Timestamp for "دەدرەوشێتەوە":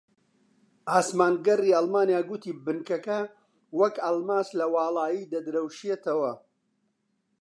5.33-6.33